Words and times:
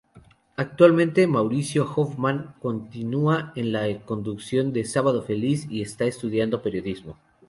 Actualmente 0.55 1.27
Mauricio 1.27 1.85
Hoffman 1.95 2.55
continúa 2.59 3.53
en 3.55 3.71
la 3.71 3.99
conducción 3.99 4.73
de 4.73 4.83
"Sábado 4.83 5.21
feliz" 5.21 5.67
y 5.69 5.83
está 5.83 6.05
estudiando 6.05 6.63
periodismo. 6.63 7.17